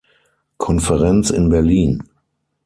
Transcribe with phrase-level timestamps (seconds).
[0.57, 2.01] Konferenz in Berlin.